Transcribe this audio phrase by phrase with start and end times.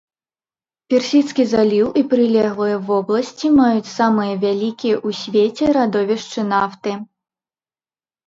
[0.91, 6.91] Персідскі заліў і прылеглыя вобласці маюць самыя вялікія ў свеце радовішчы нафты.